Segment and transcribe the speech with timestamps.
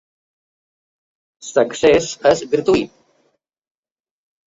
[1.59, 2.99] L'accés és gratuït.